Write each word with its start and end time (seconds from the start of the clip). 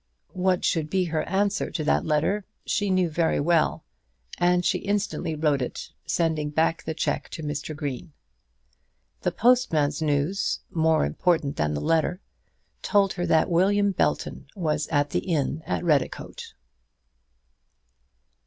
What 0.33 0.65
should 0.65 0.89
be 0.89 1.03
her 1.05 1.21
answer 1.29 1.69
to 1.69 1.83
that 1.83 2.03
letter 2.07 2.43
she 2.65 2.89
knew 2.89 3.07
very 3.07 3.39
well, 3.39 3.83
and 4.39 4.65
she 4.65 4.79
instantly 4.79 5.35
wrote 5.35 5.61
it, 5.61 5.91
sending 6.07 6.49
back 6.49 6.81
the 6.81 6.95
cheque 6.95 7.29
to 7.29 7.43
Mr. 7.43 7.75
Green. 7.75 8.11
The 9.21 9.31
postman's 9.31 10.01
news, 10.01 10.61
more 10.71 11.05
important 11.05 11.55
than 11.57 11.75
the 11.75 11.81
letter, 11.81 12.19
told 12.81 13.13
her 13.13 13.27
that 13.27 13.47
William 13.51 13.91
Belton 13.91 14.47
was 14.55 14.87
at 14.87 15.11
the 15.11 15.19
inn 15.19 15.61
at 15.67 15.83
Redicote. 15.83 16.53